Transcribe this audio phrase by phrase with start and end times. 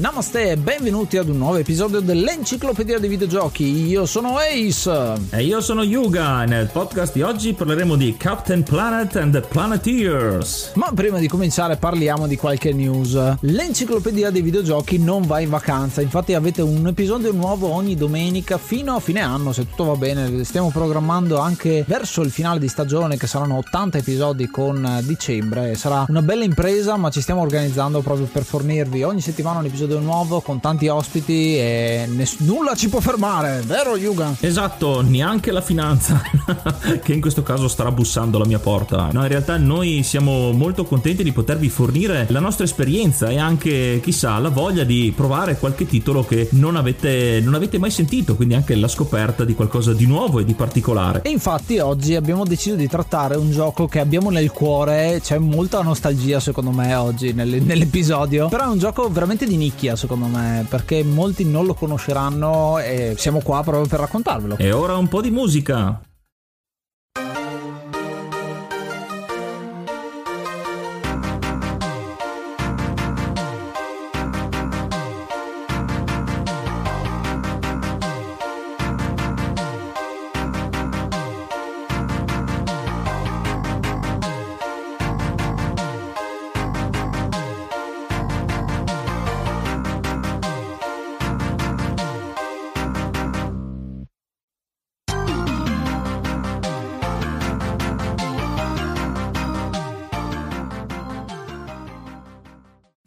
[0.00, 3.86] Namaste e benvenuti ad un nuovo episodio dell'Enciclopedia dei Videogiochi.
[3.86, 5.28] Io sono Ace.
[5.28, 6.46] E io sono Yuga.
[6.46, 10.72] Nel podcast di oggi parleremo di Captain Planet and the Planeteers.
[10.76, 13.40] Ma prima di cominciare parliamo di qualche news.
[13.40, 18.94] L'Enciclopedia dei Videogiochi non va in vacanza, infatti avete un episodio nuovo ogni domenica fino
[18.94, 20.44] a fine anno, se tutto va bene.
[20.44, 25.74] Stiamo programmando anche verso il finale di stagione che saranno 80 episodi con dicembre.
[25.74, 29.88] Sarà una bella impresa, ma ci stiamo organizzando proprio per fornirvi ogni settimana un episodio
[29.98, 34.36] nuovo con tanti ospiti e ness- nulla ci può fermare, vero Yuga?
[34.40, 36.22] Esatto, neanche la finanza
[37.02, 39.08] che in questo caso starà bussando alla mia porta.
[39.12, 44.00] No, in realtà noi siamo molto contenti di potervi fornire la nostra esperienza e anche,
[44.02, 48.54] chissà, la voglia di provare qualche titolo che non avete, non avete mai sentito, quindi
[48.54, 51.22] anche la scoperta di qualcosa di nuovo e di particolare.
[51.22, 55.82] E infatti oggi abbiamo deciso di trattare un gioco che abbiamo nel cuore, c'è molta
[55.82, 61.02] nostalgia secondo me oggi nell'episodio, però è un gioco veramente di nicchia secondo me, perché
[61.02, 64.56] molti non lo conosceranno e siamo qua proprio per raccontarvelo.
[64.58, 66.00] E ora un po' di musica.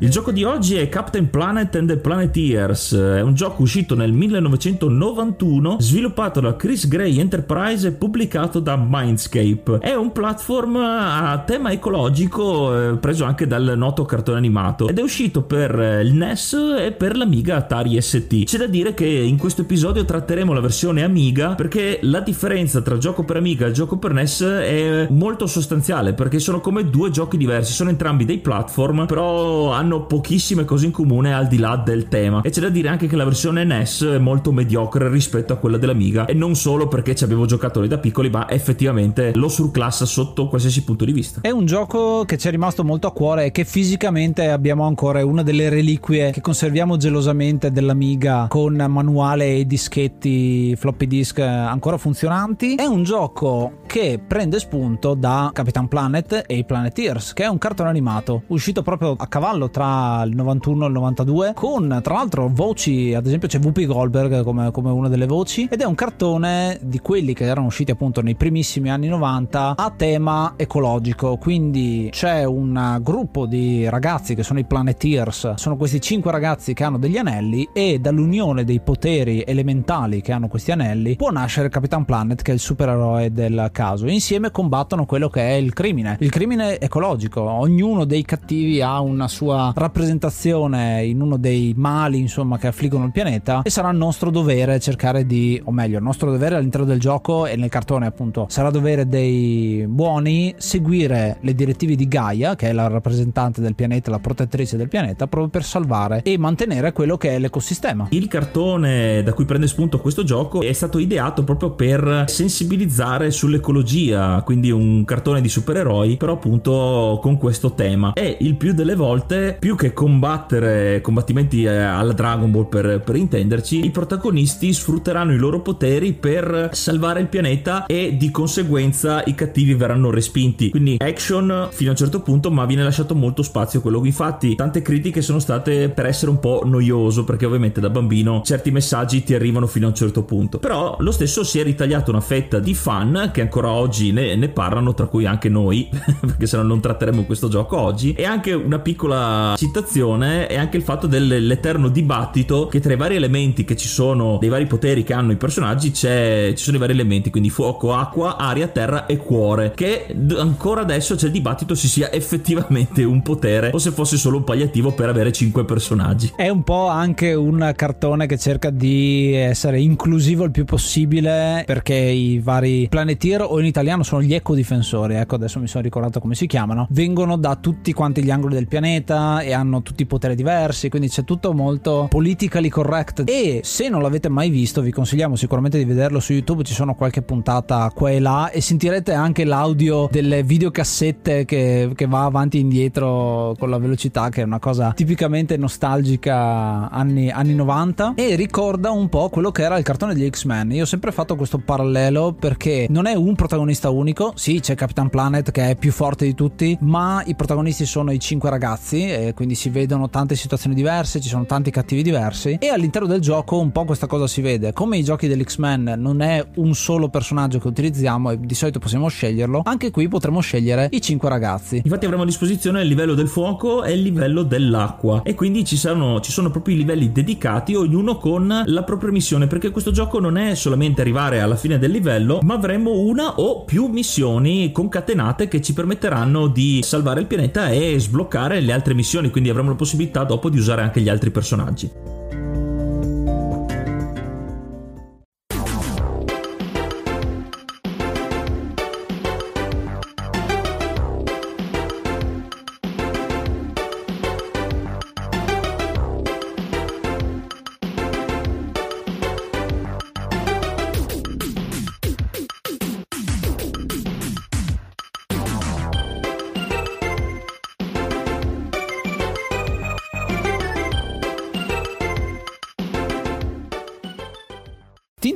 [0.00, 4.12] Il gioco di oggi è Captain Planet and the Planeteers, è un gioco uscito nel
[4.12, 9.80] 1991, sviluppato da Chris Gray Enterprise e pubblicato da Mindscape.
[9.80, 15.02] È un platform a tema ecologico eh, preso anche dal noto cartone animato ed è
[15.02, 18.44] uscito per il NES e per l'Amiga Atari ST.
[18.44, 22.98] C'è da dire che in questo episodio tratteremo la versione Amiga perché la differenza tra
[22.98, 27.36] gioco per Amiga e gioco per NES è molto sostanziale perché sono come due giochi
[27.36, 31.76] diversi, sono entrambi dei platform però hanno hanno pochissime cose in comune al di là
[31.76, 32.42] del tema.
[32.42, 35.78] E c'è da dire anche che la versione NES è molto mediocre rispetto a quella
[35.78, 36.26] dell'Amiga.
[36.26, 40.46] E non solo perché ci abbiamo giocato noi da piccoli, ma effettivamente lo surclassa sotto
[40.48, 41.40] qualsiasi punto di vista.
[41.40, 45.24] È un gioco che ci è rimasto molto a cuore e che fisicamente abbiamo ancora
[45.24, 52.74] una delle reliquie che conserviamo gelosamente dell'Amiga con manuale e dischetti floppy disk ancora funzionanti.
[52.74, 57.56] È un gioco che prende spunto da Capitan Planet e i Planeteers, che è un
[57.56, 62.50] cartone animato uscito proprio a cavallo tra il 91 e il 92, con tra l'altro
[62.52, 66.80] voci, ad esempio c'è Whoopi Goldberg come, come una delle voci, ed è un cartone
[66.82, 72.42] di quelli che erano usciti appunto nei primissimi anni 90 a tema ecologico, quindi c'è
[72.42, 77.16] un gruppo di ragazzi che sono i Planeteers, sono questi cinque ragazzi che hanno degli
[77.16, 82.50] anelli e dall'unione dei poteri elementali che hanno questi anelli può nascere Capitan Planet che
[82.50, 84.08] è il supereroe del caso.
[84.08, 89.28] Insieme combattono quello che è il crimine, il crimine ecologico, ognuno dei cattivi ha una
[89.28, 94.30] sua rappresentazione in uno dei mali insomma che affliggono il pianeta e sarà il nostro
[94.30, 98.46] dovere cercare di, o meglio il nostro dovere all'interno del gioco e nel cartone appunto
[98.48, 104.10] sarà dovere dei buoni seguire le direttive di Gaia che è la rappresentante del pianeta,
[104.10, 108.06] la protettrice del pianeta proprio per salvare e mantenere quello che è l'ecosistema.
[108.10, 114.42] Il cartone da cui prende spunto questo gioco è stato ideato proprio per sensibilizzare sull'ecologia,
[114.44, 118.12] quindi un cartone di supereroi, però appunto con questo tema.
[118.14, 123.16] E il più delle volte, più che combattere combattimenti eh, alla Dragon Ball per, per
[123.16, 129.34] intenderci, i protagonisti sfrutteranno i loro poteri per salvare il pianeta e di conseguenza i
[129.34, 130.70] cattivi verranno respinti.
[130.70, 134.04] Quindi action fino a un certo punto, ma viene lasciato molto spazio a quello.
[134.04, 138.70] Infatti, tante critiche sono state per essere un po' noioso, perché ovviamente da bambino certi
[138.70, 140.58] messaggi ti arrivano fino a un certo punto.
[140.58, 144.48] Però lo stesso si è ritagliato una fetta di fan che ancora oggi ne, ne
[144.48, 145.88] parlano, tra cui anche noi,
[146.20, 148.12] perché se no non tratteremo questo gioco oggi.
[148.12, 153.16] E anche una piccola citazione è anche il fatto dell'eterno dibattito che tra i vari
[153.16, 156.92] elementi che ci sono, dei vari poteri che hanno i personaggi, ci sono i vari
[156.92, 160.06] elementi, quindi fuoco, acqua, aria, terra e cuore, che
[160.36, 164.44] ancora adesso c'è il dibattito se sia effettivamente un potere o se fosse solo un
[164.44, 166.32] palliativo per avere 5 personaggi.
[166.36, 171.94] È un po' anche un cartone che cerca di essere inclusivo il più possibile perché
[171.94, 176.34] i vari Planeteer o in italiano sono gli ecodifensori, ecco adesso mi sono ricordato come
[176.34, 180.88] si chiamano, vengono da tutti quanti gli angoli del pianeta e hanno tutti poteri diversi,
[180.88, 185.78] quindi c'è tutto molto politically correct e se non l'avete mai visto vi consigliamo sicuramente
[185.78, 190.08] di vederlo su YouTube, ci sono qualche puntata qua e là e sentirete anche l'audio
[190.10, 194.92] delle videocassette che, che va avanti e indietro con la velocità che è una cosa
[194.94, 200.28] tipicamente nostalgica anni, anni 90 e ricorda un po' quello che era il cartone di
[200.28, 200.72] X-Men.
[200.72, 205.08] Io ho sempre fatto questo parallelo perché non è un protagonista unico, sì c'è Capitan
[205.08, 209.27] Planet che è più forte di tutti, ma i protagonisti sono i cinque ragazzi e
[209.34, 213.58] quindi si vedono tante situazioni diverse, ci sono tanti cattivi diversi e all'interno del gioco
[213.58, 214.72] un po' questa cosa si vede.
[214.72, 219.08] Come i giochi dell'X-Men non è un solo personaggio che utilizziamo e di solito possiamo
[219.08, 221.80] sceglierlo, anche qui potremo scegliere i cinque ragazzi.
[221.82, 225.76] Infatti avremo a disposizione il livello del fuoco e il livello dell'acqua e quindi ci
[225.76, 230.18] sono, ci sono proprio i livelli dedicati, ognuno con la propria missione, perché questo gioco
[230.18, 235.48] non è solamente arrivare alla fine del livello, ma avremo una o più missioni concatenate
[235.48, 239.74] che ci permetteranno di salvare il pianeta e sbloccare le altre missioni, quindi avremo la
[239.74, 242.17] possibilità dopo di usare anche gli altri personaggi.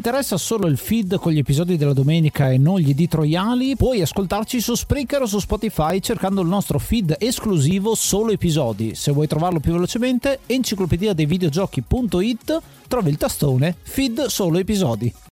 [0.02, 4.60] Interessa solo il feed con gli episodi della domenica e non gli editoriali, puoi ascoltarci
[4.60, 8.96] su Spreaker o su Spotify cercando il nostro feed esclusivo solo episodi.
[8.96, 15.31] Se vuoi trovarlo più velocemente, enciclopedia dei videogiochi.it trovi il tastone feed solo episodi.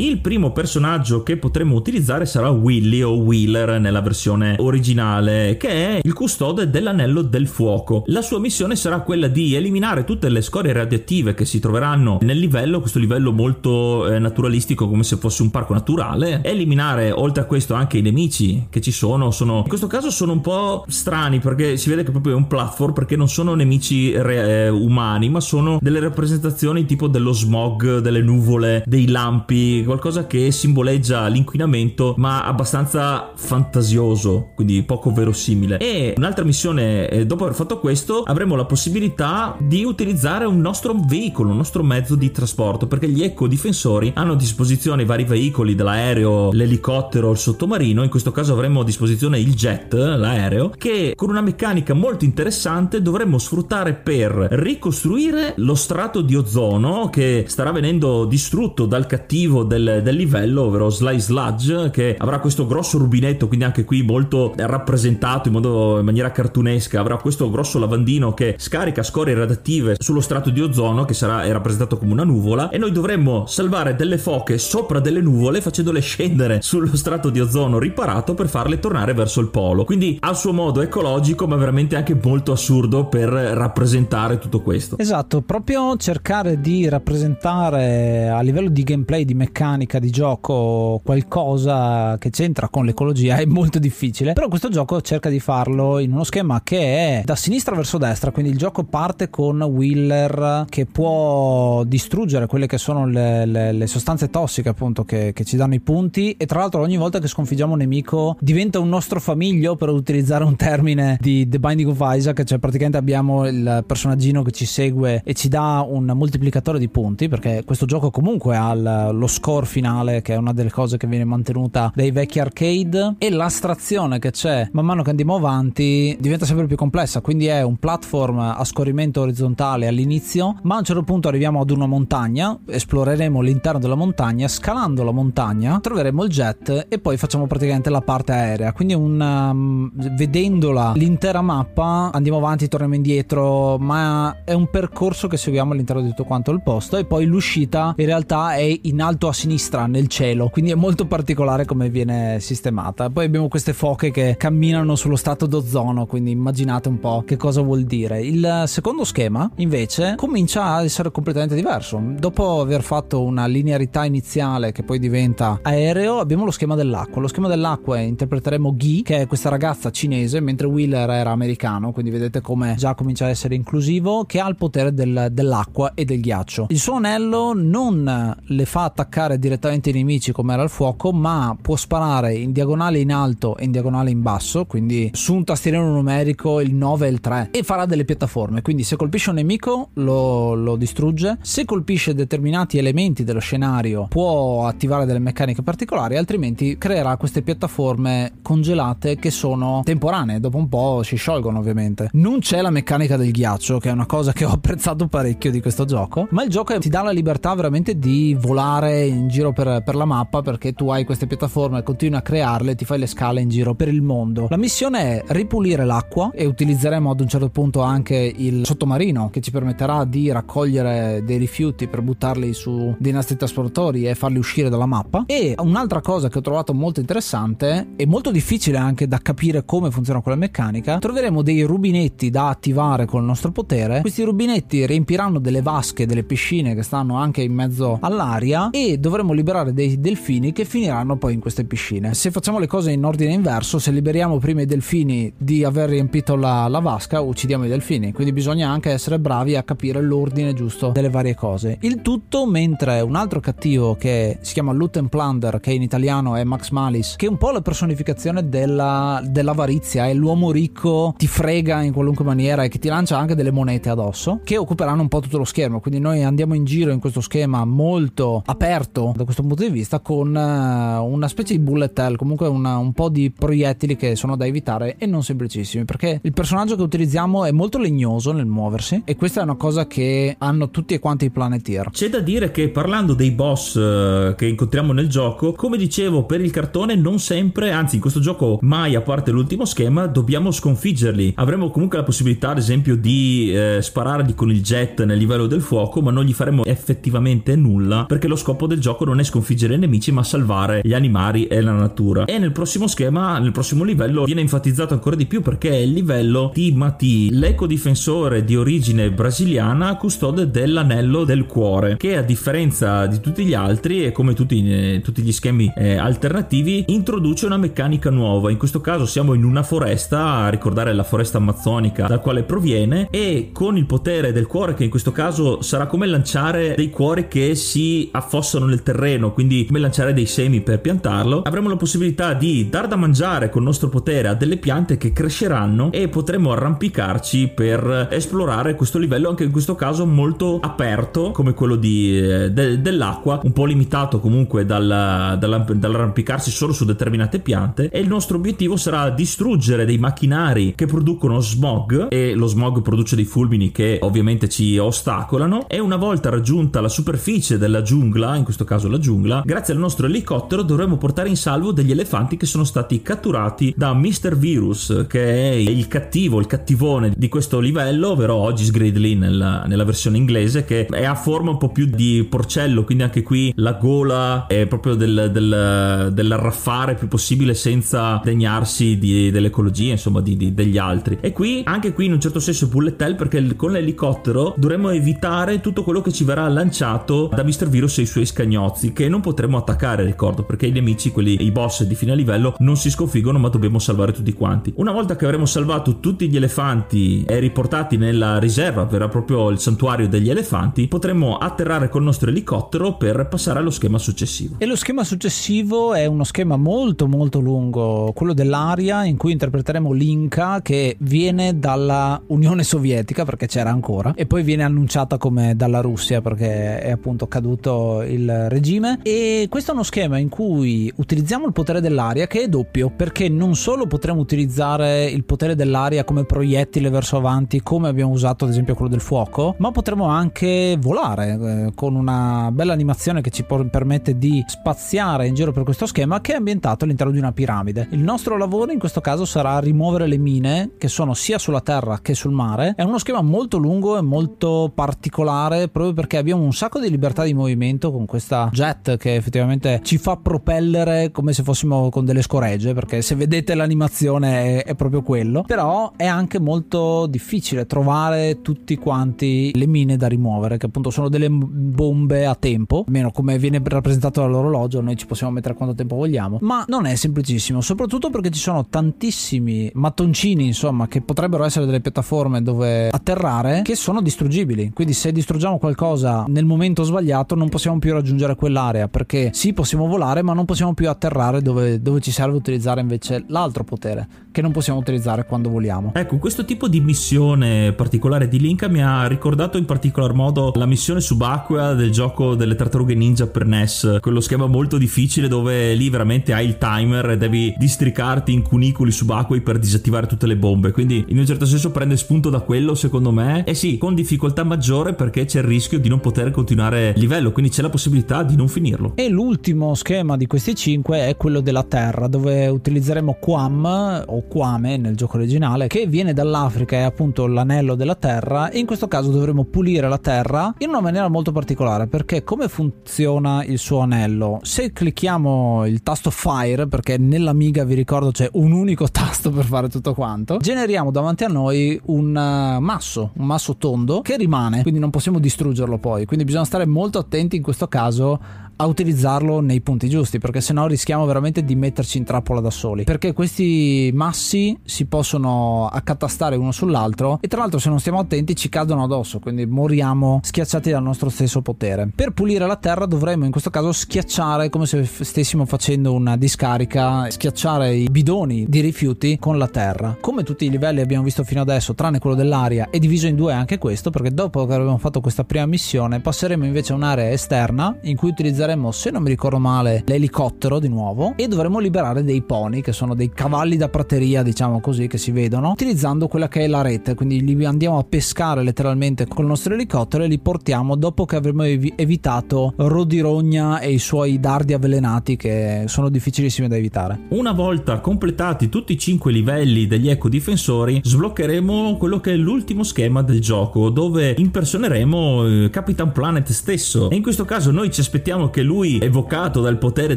[0.00, 6.00] Il primo personaggio che potremo utilizzare sarà Willy o Wheeler nella versione originale, che è
[6.02, 8.04] il custode dell'anello del fuoco.
[8.06, 12.38] La sua missione sarà quella di eliminare tutte le scorie radioattive che si troveranno nel
[12.38, 17.44] livello, questo livello molto eh, naturalistico come se fosse un parco naturale, eliminare oltre a
[17.44, 21.40] questo anche i nemici che ci sono, sono in questo caso sono un po' strani
[21.40, 25.28] perché si vede che proprio è un platform perché non sono nemici re- eh, umani,
[25.28, 32.14] ma sono delle rappresentazioni tipo dello smog, delle nuvole, dei lampi qualcosa che simboleggia l'inquinamento
[32.16, 35.78] ma abbastanza fantasioso, quindi poco verosimile.
[35.78, 40.94] E un'altra missione, eh, dopo aver fatto questo, avremo la possibilità di utilizzare un nostro
[40.94, 46.52] veicolo, un nostro mezzo di trasporto, perché gli ecodifensori hanno a disposizione vari veicoli, dall'aereo,
[46.52, 51.40] l'elicottero, il sottomarino, in questo caso avremo a disposizione il jet, l'aereo, che con una
[51.40, 58.86] meccanica molto interessante dovremmo sfruttare per ricostruire lo strato di ozono che starà venendo distrutto
[58.86, 63.84] dal cattivo del, del livello, ovvero Sly Sludge, che avrà questo grosso rubinetto, quindi anche
[63.84, 69.34] qui molto rappresentato in, modo, in maniera cartunesca, avrà questo grosso lavandino che scarica scorie
[69.34, 73.94] radioattive sullo strato di ozono che sarà rappresentato come una nuvola e noi dovremmo salvare
[73.94, 79.14] delle foche sopra delle nuvole facendole scendere sullo strato di ozono riparato per farle tornare
[79.14, 79.84] verso il polo.
[79.84, 84.98] Quindi a suo modo ecologico, ma veramente anche molto assurdo per rappresentare tutto questo.
[84.98, 92.30] Esatto, proprio cercare di rappresentare a livello di gameplay, di meccanica di gioco qualcosa che
[92.30, 96.62] c'entra con l'ecologia è molto difficile, però questo gioco cerca di farlo in uno schema
[96.62, 102.46] che è da sinistra verso destra, quindi il gioco parte con Wheeler che può distruggere
[102.46, 106.32] quelle che sono le, le, le sostanze tossiche appunto che, che, ci danno i punti.
[106.32, 110.44] E tra l'altro ogni volta che sconfiggiamo un nemico diventa un nostro famiglio per utilizzare
[110.44, 115.22] un termine di The Binding of Isaac, cioè praticamente abbiamo il personaggino che ci segue
[115.24, 120.22] e ci dà un moltiplicatore di punti perché questo gioco comunque ha lo score finale
[120.22, 123.16] che è una delle cose che viene mantenuta dai vecchi arcade.
[123.18, 127.20] E l'astrazione che c'è man mano che andiamo avanti diventa sempre più complessa.
[127.20, 131.70] Quindi è un platform a scorrimento orizzontale all'inizio ma a un certo punto arriviamo ad
[131.70, 137.46] una montagna esploreremo l'interno della montagna scalando la montagna troveremo il jet e poi facciamo
[137.46, 138.72] praticamente la parte aerea.
[138.72, 145.36] Quindi un, um, vedendola l'intera mappa andiamo avanti torniamo indietro ma è un percorso che
[145.36, 146.96] seguiamo all'interno di tutto quanto il posto.
[146.96, 151.06] E poi l'uscita in realtà è in alto a sinistra nel cielo quindi è molto
[151.06, 153.08] particolare come viene sistemata.
[153.08, 157.62] Poi abbiamo queste foche che camminano sullo strato d'ozono quindi immaginate un po' che cosa
[157.62, 158.20] vuol dire.
[158.20, 161.98] Il secondo schema invece comincia a essere completamente diverso.
[162.18, 167.22] Dopo aver fatto una linearità iniziale che poi diventa aereo abbiamo lo schema dell'acqua.
[167.22, 172.10] Lo schema dell'acqua interpreteremo Gi che è questa ragazza cinese mentre Wheeler era americano quindi
[172.10, 176.20] vedete come già comincia a essere inclusivo che ha il potere del, dell'acqua e del
[176.20, 176.66] ghiaccio.
[176.68, 181.56] Il suo anello non le fa attaccare direttamente i nemici come era il fuoco ma
[181.60, 185.92] può sparare in diagonale in alto e in diagonale in basso quindi su un tastierino
[185.92, 188.62] numerico il 9 e il 3 e farà delle piattaforme.
[188.62, 191.38] Quindi se colpisce un nemico lo, lo distrugge.
[191.42, 198.32] Se colpisce determinati elementi dello scenario può attivare delle meccaniche particolari altrimenti creerà queste piattaforme
[198.42, 200.40] congelate che sono temporanee.
[200.40, 202.08] Dopo un po' si sciolgono ovviamente.
[202.12, 205.60] Non c'è la meccanica del ghiaccio che è una cosa che ho apprezzato parecchio di
[205.60, 209.82] questo gioco ma il gioco ti dà la libertà veramente di volare in giro per,
[209.84, 213.40] per la mappa perché tu hai queste piattaforme continui a crearle ti fai le scale
[213.40, 214.46] in giro per il mondo.
[214.50, 219.40] La missione è ripulire l'acqua e utilizzeremo ad un certo punto anche il sottomarino che
[219.40, 224.68] ci permetterà di raccogliere dei rifiuti per buttarli su dei nastri trasportatori e farli uscire
[224.68, 225.24] dalla mappa.
[225.26, 229.90] E un'altra cosa che ho trovato molto interessante e molto difficile anche da capire come
[229.90, 234.00] funziona quella meccanica troveremo dei rubinetti da attivare con il nostro potere.
[234.00, 239.32] Questi rubinetti riempiranno delle vasche delle piscine che stanno anche in mezzo all'aria e dovremo
[239.32, 242.14] liberare dei delfini che finiranno poi in queste piscine.
[242.14, 246.36] Se facciamo le cose in ordine inverso se liberiamo prima i delfini di aver riempito
[246.36, 248.12] la, la vasca uccidiamo i delfini.
[248.12, 251.78] Quindi bisogna anche essere bravi a capire l'ordine giusto delle varie cose.
[251.80, 256.44] Il tutto mentre un altro cattivo che si chiama Luten Plunder che in italiano è
[256.44, 261.82] Max Malis che è un po' la personificazione della, dell'avarizia è l'uomo ricco ti frega
[261.82, 265.18] in qualunque maniera e che ti lancia anche delle monete addosso che occuperanno un po'
[265.18, 265.80] tutto lo schermo.
[265.80, 270.00] Quindi noi andiamo in giro in questo schema molto aperto da questo punto di vista
[270.00, 274.36] con uh, una specie di bullet hell comunque una, un po' di proiettili che sono
[274.36, 279.02] da evitare e non semplicissimi perché il personaggio che utilizziamo è molto legnoso nel muoversi
[279.04, 282.50] e questa è una cosa che hanno tutti e quanti i Planeteer c'è da dire
[282.50, 287.18] che parlando dei boss uh, che incontriamo nel gioco come dicevo per il cartone non
[287.18, 291.34] sempre anzi in questo gioco mai a parte l'ultimo schema dobbiamo sconfiggerli.
[291.36, 295.62] Avremo comunque la possibilità ad esempio di eh, sparargli con il jet nel livello del
[295.62, 299.74] fuoco ma non gli faremo effettivamente nulla perché lo scopo del gioco non è sconfiggere
[299.74, 302.24] i nemici ma salvare gli animali e la natura.
[302.24, 305.92] E nel prossimo schema nel prossimo livello viene enfatizzato ancora di più perché è il
[305.92, 313.20] livello di Mati l'ecodifensore di origine brasiliana custode dell'anello del cuore che a differenza di
[313.20, 318.10] tutti gli altri e come tutti, eh, tutti gli schemi eh, alternativi introduce una meccanica
[318.10, 318.50] nuova.
[318.50, 323.08] In questo caso siamo in una foresta a ricordare la foresta amazzonica dal quale proviene
[323.10, 327.28] e con il potere del cuore che in questo caso sarà come lanciare dei cuori
[327.28, 331.76] che si affossano nel del terreno, quindi come lanciare dei semi per piantarlo, avremo la
[331.76, 336.08] possibilità di dar da mangiare con il nostro potere a delle piante che cresceranno e
[336.08, 342.18] potremo arrampicarci per esplorare questo livello, anche in questo caso molto aperto, come quello di,
[342.18, 347.90] eh, de, dell'acqua, un po' limitato comunque dal, dall'arrampicarsi solo su determinate piante.
[347.90, 353.16] E il nostro obiettivo sarà distruggere dei macchinari che producono smog e lo smog produce
[353.16, 358.44] dei fulmini che ovviamente ci ostacolano e una volta raggiunta la superficie della giungla, in
[358.44, 362.46] questo caso la giungla, grazie al nostro elicottero dovremo portare in salvo degli elefanti che
[362.46, 364.36] sono stati catturati da Mr.
[364.36, 369.84] Virus, che è il cattivo, il cattivone di questo livello, ovvero Ogis Gridley nella, nella
[369.84, 373.72] versione inglese, che è a forma un po' più di porcello, quindi anche qui la
[373.72, 380.54] gola è proprio del, del, dell'arraffare più possibile senza degnarsi di, dell'ecologia, insomma, di, di,
[380.54, 381.18] degli altri.
[381.20, 385.60] E qui, anche qui in un certo senso, bullet hell perché con l'elicottero dovremo evitare
[385.60, 387.68] tutto quello che ci verrà lanciato da Mr.
[387.68, 391.52] Virus e i suoi scagnozzi, che non potremo attaccare, ricordo, perché i nemici, quelli, i
[391.52, 394.72] boss di fine livello, non si sconfiggono, ma dobbiamo salvare tutti quanti.
[394.76, 399.60] Una volta che avremo salvato tutti gli elefanti e riportati nella riserva, verrà proprio il
[399.60, 404.56] santuario degli elefanti, potremo atterrare col nostro elicottero per passare allo schema successivo.
[404.58, 409.92] E lo schema successivo è uno schema molto molto lungo, quello dell'aria in cui interpreteremo
[409.92, 415.80] l'Inca che viene dalla Unione Sovietica perché c'era ancora e poi viene annunciata come dalla
[415.80, 419.00] Russia perché è appunto caduto il regime.
[419.02, 423.28] E questo è uno schema in cui utilizziamo il potere dell'aria che è doppio perché
[423.28, 428.50] non solo potremo utilizzare il potere dell'aria come proiettile verso avanti come abbiamo usato ad
[428.50, 433.44] esempio quello del fuoco ma potremo anche volare eh, con una bella animazione che ci
[433.44, 437.88] permette di spaziare in giro per questo schema che è ambientato all'interno di una piramide.
[437.90, 441.98] Il nostro lavoro in questo caso sarà rimuovere le mine che sono sia sulla terra
[442.02, 442.74] che sul mare.
[442.76, 447.24] È uno schema molto lungo e molto particolare proprio perché abbiamo un sacco di libertà
[447.24, 452.22] di movimento con questa jet che effettivamente ci fa propellere come se fossimo con delle
[452.22, 455.42] scoregge perché se vedete l'animazione è, è proprio quello.
[455.42, 461.08] Però è anche molto difficile trovare tutti quanti le mine da rimuovere che appunto sono
[461.08, 465.96] delle bombe a tempo almeno come viene rappresentato dall'orologio noi ci possiamo mettere quanto tempo
[465.96, 471.66] vogliamo ma non è semplicissimo soprattutto perché ci sono tantissimi mattoncini insomma che potrebbero essere
[471.66, 474.70] delle piattaforme dove atterrare che sono distruggibili.
[474.72, 479.86] Quindi se distruggiamo qualcosa nel momento sbagliato non possiamo più raggiungere quell'area perché sì possiamo
[479.86, 484.42] volare ma non possiamo più atterrare dove, dove ci serve utilizzare invece l'altro potere che
[484.42, 489.06] non possiamo utilizzare quando voliamo ecco questo tipo di missione particolare di Link mi ha
[489.06, 494.20] ricordato in particolar modo la missione subacquea del gioco delle tartarughe ninja per NES quello
[494.20, 499.40] schema molto difficile dove lì veramente hai il timer e devi districarti in cunicoli subacquei
[499.40, 500.72] per disattivare tutte le bombe.
[500.72, 503.44] Quindi in un certo senso prende spunto da quello secondo me.
[503.44, 507.32] E sì con difficoltà maggiore perché c'è il rischio di non poter continuare il livello
[507.32, 508.92] quindi c'è la possibilità di non finirlo.
[508.96, 514.76] E l'ultimo schema di questi 5 è quello della terra dove utilizzeremo Quam o Quame
[514.76, 519.10] nel gioco originale che viene dall'Africa è appunto l'anello della terra e in questo caso
[519.10, 524.40] dovremo pulire la terra in una maniera molto particolare perché come funziona il suo anello?
[524.42, 529.68] Se clicchiamo il tasto fire perché nell'Amiga vi ricordo c'è un unico tasto per fare
[529.68, 534.80] tutto quanto generiamo davanti a noi un eh, masso un masso tondo che rimane quindi
[534.80, 536.04] non possiamo distruggerlo poi.
[536.04, 540.66] Quindi bisogna stare molto attenti in questo caso a utilizzarlo nei punti giusti perché sennò
[540.66, 542.84] rischiamo veramente di metterci in trappola da soli.
[542.84, 548.36] Perché questi massi si possono accatastare uno sull'altro e tra l'altro se non stiamo attenti
[548.36, 551.88] ci cadono addosso quindi moriamo schiacciati dal nostro stesso potere.
[551.94, 557.10] Per pulire la terra dovremmo in questo caso schiacciare come se stessimo facendo una discarica
[557.10, 559.96] schiacciare i bidoni di rifiuti con la terra.
[560.00, 563.32] Come tutti i livelli abbiamo visto fino adesso tranne quello dell'aria è diviso in due
[563.32, 567.74] anche questo perché dopo che abbiamo fatto questa prima missione passeremo invece a un'area esterna
[567.82, 572.02] in cui utilizzeremo utilizzeremo, se non mi ricordo male, l'elicottero di nuovo e dovremo liberare
[572.02, 576.28] dei pony, che sono dei cavalli da prateria, diciamo così, che si vedono, utilizzando quella
[576.28, 576.94] che è la rete.
[576.94, 581.44] Quindi li andiamo a pescare letteralmente col nostro elicottero e li portiamo dopo che avremo
[581.44, 587.00] ev- evitato Rodirogna e i suoi dardi avvelenati che sono difficilissimi da evitare.
[587.10, 593.02] Una volta completati tutti i 5 livelli degli ecodifensori, sbloccheremo quello che è l'ultimo schema
[593.02, 596.90] del gioco, dove impersoneremo eh, Capitan Planet stesso.
[596.90, 599.96] E in questo caso noi ci aspettiamo che che lui, evocato dal potere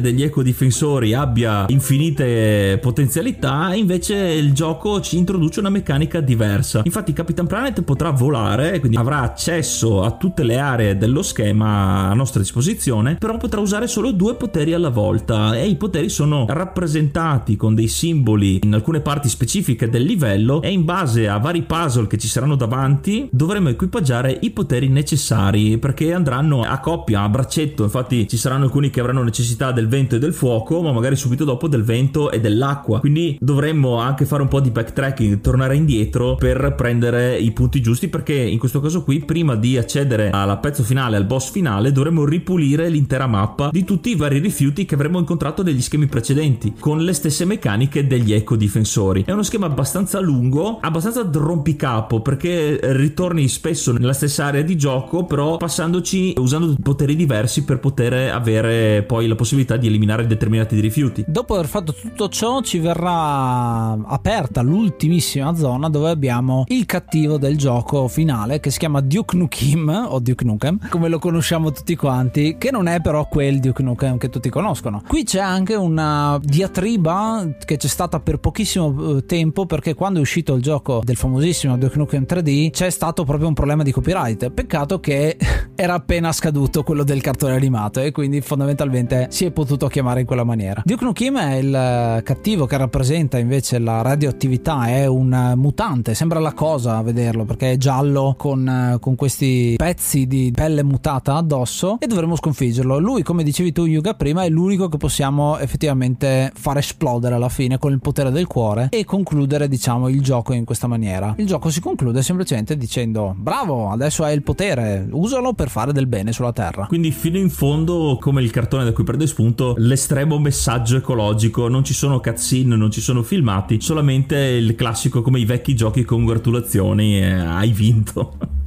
[0.00, 6.82] degli ecodifensori, abbia infinite potenzialità, invece il gioco ci introduce una meccanica diversa.
[6.84, 12.14] Infatti Capitan Planet potrà volare, quindi avrà accesso a tutte le aree dello schema a
[12.14, 17.56] nostra disposizione, però potrà usare solo due poteri alla volta e i poteri sono rappresentati
[17.56, 22.06] con dei simboli in alcune parti specifiche del livello e in base a vari puzzle
[22.06, 27.84] che ci saranno davanti dovremo equipaggiare i poteri necessari perché andranno a coppia, a braccetto,
[27.84, 31.44] infatti ci saranno alcuni che avranno necessità del vento e del fuoco, ma magari subito
[31.44, 32.98] dopo del vento e dell'acqua.
[32.98, 38.08] Quindi dovremmo anche fare un po' di backtracking, tornare indietro per prendere i punti giusti
[38.08, 42.24] perché in questo caso qui prima di accedere alla pezzo finale, al boss finale, dovremmo
[42.24, 47.04] ripulire l'intera mappa di tutti i vari rifiuti che avremmo incontrato negli schemi precedenti con
[47.04, 49.22] le stesse meccaniche degli eco difensori.
[49.24, 55.24] È uno schema abbastanza lungo, abbastanza rompicapo perché ritorni spesso nella stessa area di gioco,
[55.24, 61.24] però passandoci usando poteri diversi per poter avere poi la possibilità di eliminare determinati rifiuti.
[61.26, 67.56] Dopo aver fatto tutto ciò ci verrà aperta l'ultimissima zona dove abbiamo il cattivo del
[67.56, 72.56] gioco finale che si chiama Duke Nukem o Duke Nukem come lo conosciamo tutti quanti
[72.58, 75.02] che non è però quel Duke Nukem che tutti conoscono.
[75.06, 80.22] Qui c'è anche una diatriba che c'è stata per pochissimo eh, tempo perché quando è
[80.22, 84.50] uscito il gioco del famosissimo Duke Nukem 3D c'è stato proprio un problema di copyright.
[84.50, 85.36] Peccato che
[85.74, 90.26] era appena scaduto quello del cartone animato e quindi fondamentalmente si è potuto chiamare in
[90.26, 90.82] quella maniera.
[90.84, 96.52] Duke Nukem è il cattivo che rappresenta invece la radioattività, è un mutante, sembra la
[96.52, 102.06] cosa a vederlo perché è giallo con, con questi pezzi di pelle mutata addosso e
[102.06, 102.98] dovremo sconfiggerlo.
[102.98, 107.78] Lui, come dicevi tu Yuga prima, è l'unico che possiamo effettivamente far esplodere alla fine
[107.78, 111.34] con il potere del cuore e concludere diciamo il gioco in questa maniera.
[111.38, 116.06] Il gioco si conclude semplicemente dicendo bravo, adesso hai il potere, usalo per fare del
[116.06, 116.86] bene sulla Terra.
[116.86, 121.84] Quindi fino in fondo, come il cartone da cui prende spunto, l'estremo messaggio ecologico, non
[121.84, 127.18] ci sono cutscene, non ci sono filmati, solamente il classico come i vecchi giochi congratulazioni,
[127.18, 128.36] eh, hai vinto.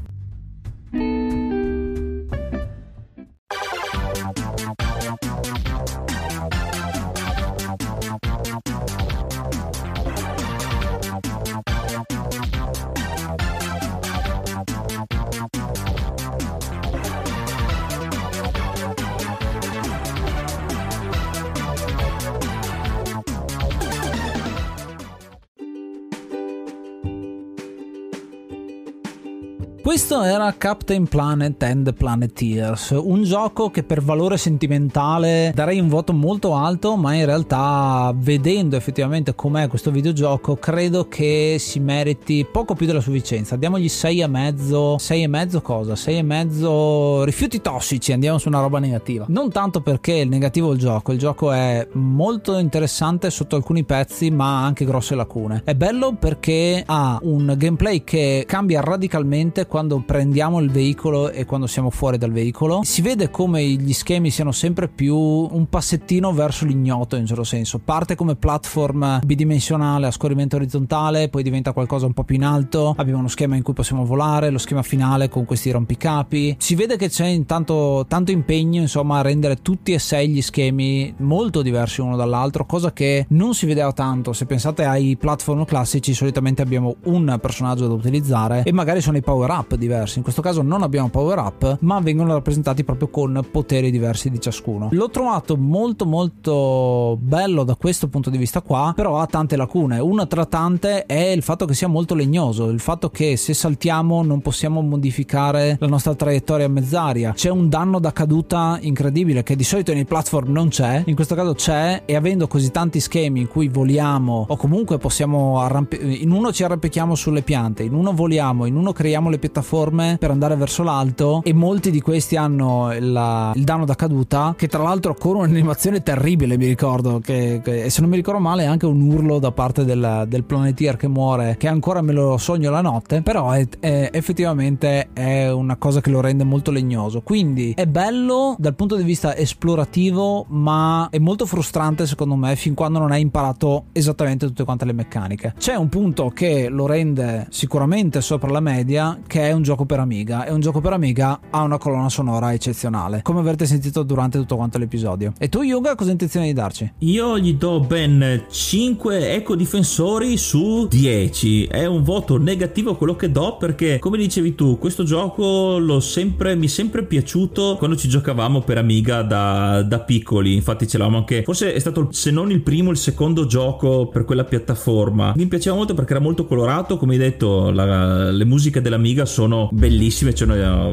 [30.08, 36.14] Questo era Captain Planet and Planeteers, un gioco che per valore sentimentale darei un voto
[36.14, 42.74] molto alto, ma in realtà vedendo effettivamente com'è questo videogioco credo che si meriti poco
[42.74, 43.58] più della sufficienza.
[43.58, 45.98] Diamogli 6 e mezzo, 6 e mezzo cosa?
[45.98, 49.26] 6 e mezzo rifiuti tossici, andiamo su una roba negativa.
[49.28, 53.84] Non tanto perché il negativo è il gioco, il gioco è molto interessante sotto alcuni
[53.84, 55.64] pezzi, ma ha anche grosse lacune.
[55.66, 61.68] È bello perché ha un gameplay che cambia radicalmente quando prendiamo il veicolo e quando
[61.68, 62.82] siamo fuori dal veicolo.
[62.84, 67.44] Si vede come gli schemi siano sempre più un passettino verso l'ignoto in un certo
[67.44, 67.80] senso.
[67.80, 72.94] Parte come platform bidimensionale a scorrimento orizzontale, poi diventa qualcosa un po' più in alto.
[72.98, 76.56] Abbiamo uno schema in cui possiamo volare, lo schema finale con questi rompicapi.
[76.58, 81.14] Si vede che c'è intanto tanto impegno insomma a rendere tutti e sei gli schemi
[81.18, 84.34] molto diversi uno dall'altro, cosa che non si vedeva tanto.
[84.34, 89.22] Se pensate ai platform classici, solitamente abbiamo un personaggio da utilizzare e magari sono i
[89.22, 90.18] power up up diversi.
[90.18, 94.40] In questo caso non abbiamo power up, ma vengono rappresentati proprio con poteri diversi di
[94.40, 94.90] ciascuno.
[94.92, 100.00] L'ho trovato molto molto bello da questo punto di vista qua, però ha tante lacune.
[100.00, 104.24] Una tra tante è il fatto che sia molto legnoso, il fatto che se saltiamo
[104.24, 107.32] non possiamo modificare la nostra traiettoria mezz'aria.
[107.32, 111.36] C'è un danno da caduta incredibile che di solito nei platform non c'è, in questo
[111.36, 116.32] caso c'è e avendo così tanti schemi in cui voliamo o comunque possiamo arrampi- in
[116.32, 120.32] uno ci arrampichiamo sulle piante, in uno voliamo, in uno creiamo le piattaforme piattaforme per
[120.32, 124.82] andare verso l'alto e molti di questi hanno la, il danno da caduta che tra
[124.82, 128.86] l'altro con un'animazione terribile mi ricordo che, che, se non mi ricordo male è anche
[128.86, 132.82] un urlo da parte del, del Planeteer che muore che ancora me lo sogno la
[132.82, 137.22] notte però è, è, effettivamente è una cosa che lo rende molto legnoso.
[137.22, 142.74] Quindi è bello dal punto di vista esplorativo ma è molto frustrante secondo me fin
[142.74, 145.54] quando non hai imparato esattamente tutte quante le meccaniche.
[145.58, 150.00] C'è un punto che lo rende sicuramente sopra la media che è un gioco per
[150.00, 154.38] Amiga e un gioco per Amiga ha una colonna sonora eccezionale, come avrete sentito durante
[154.38, 155.34] tutto quanto l'episodio.
[155.38, 156.94] E tu Yuga cosa hai intenzione di darci?
[157.00, 161.66] Io gli do ben 5 eco difensori su 10.
[161.66, 166.56] È un voto negativo quello che do perché come dicevi tu, questo gioco l'ho sempre
[166.56, 170.56] mi è sempre piaciuto quando ci giocavamo per Amiga da, da piccoli.
[170.56, 174.24] Infatti ce l'avamo anche forse è stato se non il primo il secondo gioco per
[174.24, 175.34] quella piattaforma.
[175.36, 179.57] Mi piaceva molto perché era molto colorato, come hai detto, la, le musiche dell'Amiga sono
[179.72, 180.48] bellissime, cioè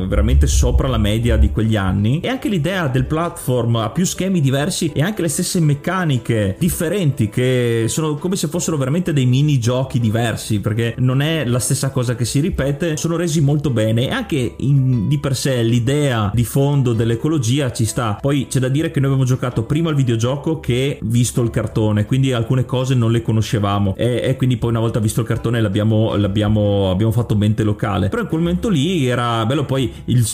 [0.06, 2.20] veramente sopra la media di quegli anni.
[2.20, 7.28] E anche l'idea del platform a più schemi diversi e anche le stesse meccaniche differenti
[7.28, 11.90] che sono come se fossero veramente dei mini giochi diversi, perché non è la stessa
[11.90, 16.30] cosa che si ripete, sono resi molto bene e anche in, di per sé l'idea
[16.32, 18.18] di fondo dell'ecologia ci sta.
[18.20, 22.04] Poi c'è da dire che noi abbiamo giocato prima al videogioco che visto il cartone,
[22.06, 25.60] quindi alcune cose non le conoscevamo e, e quindi poi una volta visto il cartone
[25.60, 28.08] l'abbiamo, l'abbiamo abbiamo fatto mente locale.
[28.08, 30.24] Però in quel momento lì era bello poi il,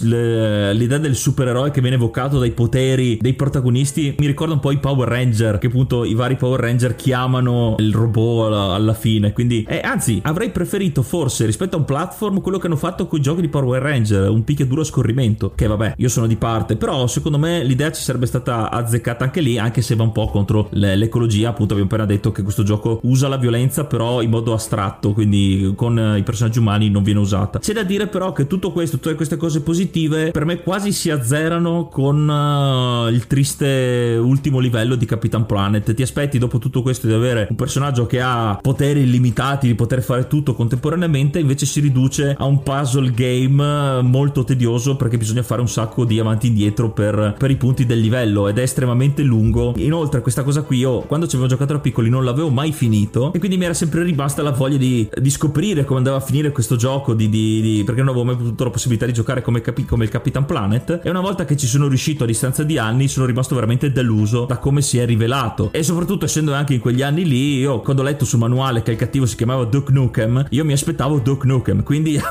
[0.73, 4.15] l'idea del supereroe che viene evocato dai poteri dei protagonisti.
[4.19, 7.95] Mi ricorda un po' i Power Ranger, che appunto i vari Power Ranger chiamano il
[7.95, 9.33] robot alla, alla fine.
[9.33, 13.19] Quindi, eh, anzi, avrei preferito forse rispetto a un platform quello che hanno fatto con
[13.19, 15.53] i giochi di Power Ranger, un picchiaduro a scorrimento.
[15.55, 19.41] Che vabbè, io sono di parte, però secondo me l'idea ci sarebbe stata azzeccata anche
[19.41, 21.51] lì, anche se va un po' contro l'ecologia.
[21.51, 25.73] Appunto, abbiamo appena detto che questo gioco usa la violenza, però in modo astratto, quindi
[25.77, 27.59] con i personaggi umani non viene usata.
[27.59, 31.11] C'è da dire però che tutto questo, tutte queste cose positive, per me quasi si
[31.11, 35.95] azzerano con uh, il triste ultimo livello di Capitan Planet.
[35.95, 40.03] Ti aspetti dopo tutto questo di avere un personaggio che ha poteri illimitati, di poter
[40.03, 45.61] fare tutto contemporaneamente, invece si riduce a un puzzle game molto tedioso perché bisogna fare
[45.61, 49.23] un sacco di avanti e indietro per, per i punti del livello ed è estremamente
[49.23, 49.73] lungo.
[49.77, 53.33] Inoltre questa cosa qui io quando ci avevo giocato da piccoli non l'avevo mai finito
[53.33, 56.51] e quindi mi era sempre rimasta la voglia di, di scoprire come andava a finire
[56.51, 59.61] questo gioco di, di, di, perché non avevo mai avuto la possibilità di giocare come,
[59.61, 62.79] capi, come il Capitan Planet e una volta che ci sono riuscito a distanza di
[62.79, 65.71] anni sono rimasto veramente deluso da come si è rivelato.
[65.73, 68.93] E soprattutto essendo anche in quegli anni lì io quando ho letto sul manuale che
[68.93, 72.21] il cattivo si chiamava Duke Nukem io mi aspettavo Duke Nukem quindi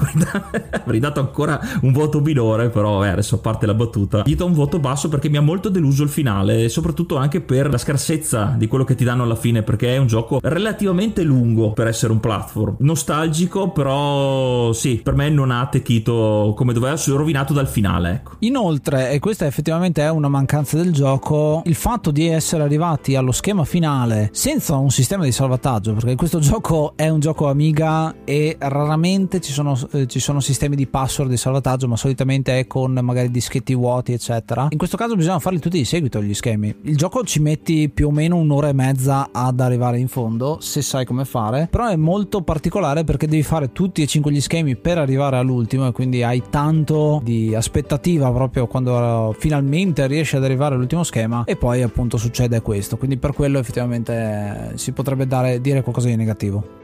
[0.71, 4.45] avrei dato ancora un voto minore però eh, adesso a parte la battuta gli do
[4.45, 7.77] un voto basso perché mi ha molto deluso il finale e soprattutto anche per la
[7.77, 11.87] scarsezza di quello che ti danno alla fine perché è un gioco relativamente lungo per
[11.87, 12.77] essere un platform.
[12.79, 18.31] Nostalgico però sì per me non ha attecchito come doveva essere rovinato dal finale ecco.
[18.39, 23.31] inoltre e questa effettivamente è una mancanza del gioco il fatto di essere arrivati allo
[23.31, 28.55] schema finale senza un sistema di salvataggio perché questo gioco è un gioco Amiga e
[28.59, 32.93] raramente ci sono, eh, ci sono sistemi di password di salvataggio ma solitamente è con
[33.01, 36.97] magari dischetti vuoti eccetera in questo caso bisogna farli tutti di seguito gli schemi il
[36.97, 41.05] gioco ci metti più o meno un'ora e mezza ad arrivare in fondo se sai
[41.05, 44.97] come fare però è molto particolare perché devi fare tutti e cinque gli schemi per
[44.97, 51.03] arrivare all'ultimo e quindi hai tanto di aspettativa proprio quando finalmente riesci ad arrivare all'ultimo
[51.03, 52.97] schema e poi appunto succede questo.
[52.97, 56.77] Quindi per quello effettivamente si potrebbe dare, dire qualcosa di negativo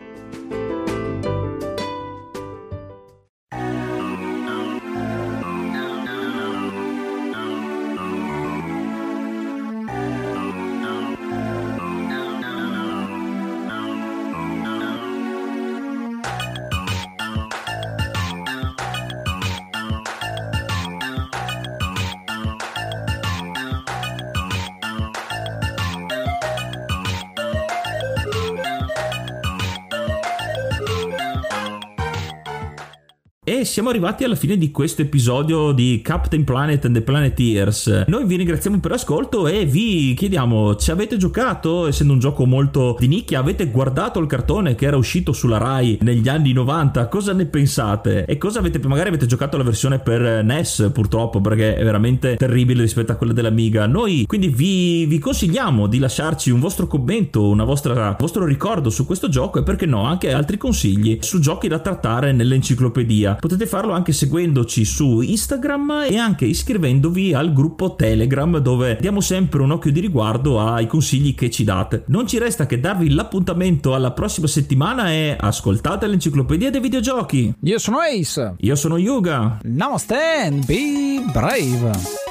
[33.65, 38.05] siamo arrivati alla fine di questo episodio di Captain Planet and the Planeteers.
[38.07, 41.87] Noi vi ringraziamo per l'ascolto e vi chiediamo: ci avete giocato?
[41.87, 45.97] Essendo un gioco molto di nicchia, avete guardato il cartone che era uscito sulla Rai
[46.01, 47.07] negli anni 90?
[47.07, 48.25] Cosa ne pensate?
[48.25, 48.79] E cosa avete?
[48.87, 53.33] Magari avete giocato la versione per NES, purtroppo, perché è veramente terribile rispetto a quella
[53.33, 53.87] dell'Amiga.
[53.87, 59.27] Noi quindi vi, vi consigliamo di lasciarci un vostro commento, un vostro ricordo su questo
[59.27, 63.35] gioco e perché no, anche altri consigli su giochi da trattare nell'enciclopedia.
[63.35, 69.61] Potete farlo anche seguendoci su Instagram e anche iscrivendovi al gruppo Telegram dove diamo sempre
[69.61, 72.03] un occhio di riguardo ai consigli che ci date.
[72.07, 77.53] Non ci resta che darvi l'appuntamento alla prossima settimana e ascoltate l'enciclopedia dei videogiochi.
[77.61, 78.55] Io sono Ace.
[78.57, 79.59] Io sono Yuga.
[79.63, 82.24] Namaste and be brave.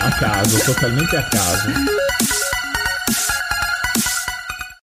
[0.00, 2.53] A caso, totalmente a caso.